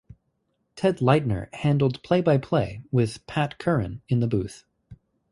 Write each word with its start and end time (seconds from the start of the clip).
Ted 0.75 0.97
Leitner 0.97 1.53
handled 1.53 2.01
play-by-play 2.01 2.81
with 2.89 3.23
Pat 3.27 3.59
Curran 3.59 4.01
in 4.09 4.19
the 4.19 4.25
booth. 4.25 4.63